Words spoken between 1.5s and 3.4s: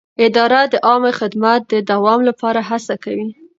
د دوام لپاره هڅه کوي.